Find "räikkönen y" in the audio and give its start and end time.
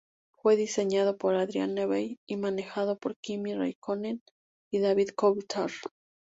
3.53-4.79